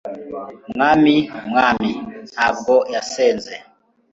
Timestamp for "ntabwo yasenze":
2.33-3.53